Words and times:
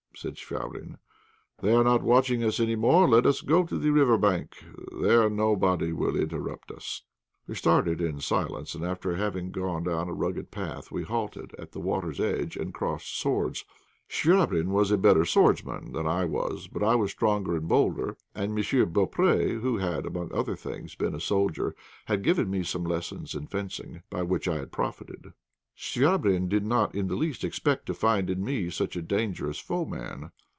said 0.13 0.35
Chvabrine. 0.37 0.97
"They 1.63 1.73
are 1.73 1.83
not 1.85 2.03
watching 2.03 2.43
us 2.43 2.59
any 2.59 2.75
more. 2.75 3.09
Let 3.09 3.25
us 3.25 3.41
go 3.41 3.63
to 3.63 3.75
the 3.75 3.89
river 3.89 4.19
bank; 4.19 4.63
there 5.01 5.27
nobody 5.31 5.93
will 5.93 6.15
interrupt 6.15 6.69
us." 6.71 7.01
We 7.47 7.55
started 7.55 8.01
in 8.01 8.19
silence, 8.19 8.75
and 8.75 8.85
after 8.85 9.15
having 9.15 9.49
gone 9.49 9.85
down 9.85 10.09
a 10.09 10.13
rugged 10.13 10.51
path 10.51 10.91
we 10.91 11.01
halted 11.03 11.55
at 11.57 11.71
the 11.71 11.79
water's 11.79 12.19
edge 12.19 12.55
and 12.55 12.71
crossed 12.73 13.17
swords. 13.19 13.65
Chvabrine 14.09 14.67
was 14.67 14.91
a 14.91 14.97
better 14.97 15.25
swordsman 15.25 15.91
than 15.93 16.05
I 16.05 16.25
was, 16.25 16.67
but 16.67 16.83
I 16.83 16.93
was 16.93 17.09
stronger 17.09 17.55
and 17.55 17.67
bolder, 17.67 18.15
and 18.35 18.51
M. 18.51 18.57
Beaupré, 18.63 19.59
who 19.61 19.77
had, 19.77 20.05
among 20.05 20.31
other 20.35 20.57
things, 20.57 20.93
been 20.93 21.15
a 21.15 21.21
soldier, 21.21 21.73
had 22.05 22.21
given 22.21 22.47
me 22.47 22.61
some 22.63 22.83
lessons 22.83 23.33
in 23.33 23.47
fencing, 23.47 24.03
by 24.11 24.21
which 24.21 24.47
I 24.47 24.57
had 24.57 24.71
profited. 24.71 25.33
Chvabrine 25.73 26.47
did 26.47 26.63
not 26.63 26.93
in 26.93 27.07
the 27.07 27.15
least 27.15 27.43
expect 27.43 27.87
to 27.87 27.93
find 27.95 28.29
in 28.29 28.43
me 28.43 28.69
such 28.69 28.95
a 28.95 29.01
dangerous 29.01 29.57
foeman. 29.57 30.29